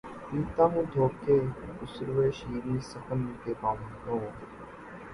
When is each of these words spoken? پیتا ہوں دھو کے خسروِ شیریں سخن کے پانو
پیتا 0.27 0.63
ہوں 0.65 0.83
دھو 0.93 1.05
کے 1.21 1.35
خسروِ 1.75 2.25
شیریں 2.39 2.79
سخن 2.91 3.21
کے 3.43 3.53
پانو 3.61 4.17